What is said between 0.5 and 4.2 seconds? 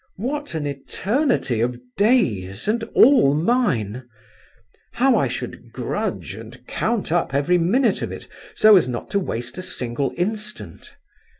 an eternity of days, and all mine!